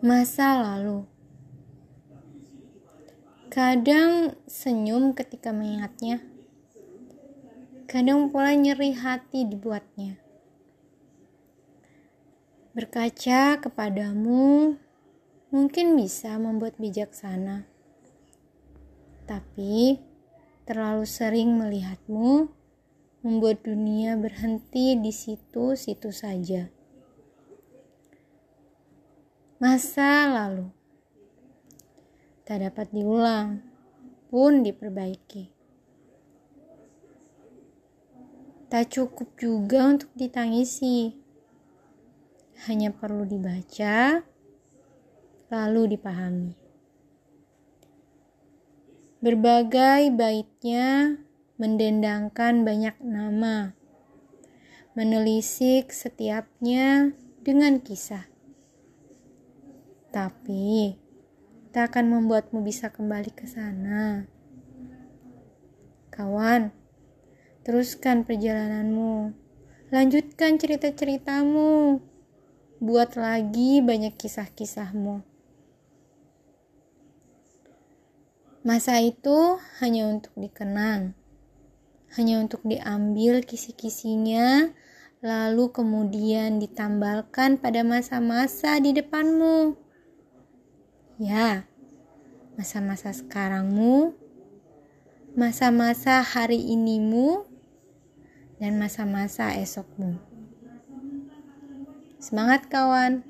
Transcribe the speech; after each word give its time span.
Masa 0.00 0.56
lalu. 0.56 1.04
Kadang 3.52 4.32
senyum 4.48 5.12
ketika 5.12 5.52
mengingatnya. 5.52 6.24
Kadang 7.84 8.32
pula 8.32 8.56
nyeri 8.56 8.96
hati 8.96 9.44
dibuatnya. 9.44 10.16
Berkaca 12.72 13.60
kepadamu 13.60 14.72
mungkin 15.52 15.92
bisa 16.00 16.32
membuat 16.40 16.80
bijaksana. 16.80 17.68
Tapi 19.28 20.00
terlalu 20.64 21.04
sering 21.04 21.60
melihatmu 21.60 22.48
membuat 23.20 23.68
dunia 23.68 24.16
berhenti 24.16 24.96
di 24.96 25.12
situ-situ 25.12 26.08
saja 26.08 26.79
masa 29.60 30.24
lalu 30.24 30.72
tak 32.48 32.64
dapat 32.64 32.88
diulang 32.96 33.60
pun 34.32 34.64
diperbaiki. 34.64 35.52
Tak 38.72 38.88
cukup 38.88 39.36
juga 39.36 39.84
untuk 39.92 40.08
ditangisi, 40.16 41.12
hanya 42.72 42.88
perlu 42.88 43.28
dibaca, 43.28 44.24
lalu 45.52 45.92
dipahami. 45.92 46.56
Berbagai 49.20 50.08
baitnya 50.16 51.20
mendendangkan 51.60 52.64
banyak 52.64 52.96
nama, 53.04 53.76
menelisik 54.96 55.92
setiapnya 55.92 57.12
dengan 57.44 57.76
kisah 57.84 58.29
tapi 60.10 60.98
tak 61.70 61.94
akan 61.94 62.18
membuatmu 62.18 62.66
bisa 62.66 62.90
kembali 62.90 63.30
ke 63.30 63.46
sana. 63.46 64.26
Kawan, 66.10 66.74
teruskan 67.62 68.26
perjalananmu. 68.26 69.32
Lanjutkan 69.94 70.58
cerita-ceritamu. 70.58 72.02
Buat 72.82 73.14
lagi 73.14 73.78
banyak 73.78 74.18
kisah-kisahmu. 74.18 75.22
Masa 78.60 79.00
itu 79.00 79.56
hanya 79.80 80.12
untuk 80.12 80.36
dikenang, 80.36 81.16
hanya 82.12 82.44
untuk 82.44 82.60
diambil 82.60 83.40
kisi-kisinya, 83.40 84.68
lalu 85.24 85.72
kemudian 85.72 86.60
ditambalkan 86.60 87.56
pada 87.56 87.80
masa-masa 87.80 88.76
di 88.76 88.92
depanmu. 88.92 89.80
Ya, 91.20 91.68
masa-masa 92.56 93.12
sekarangmu, 93.12 94.16
masa-masa 95.36 96.24
hari 96.24 96.56
inimu, 96.56 97.44
dan 98.56 98.80
masa-masa 98.80 99.52
esokmu. 99.52 100.16
Semangat 102.16 102.72
kawan! 102.72 103.29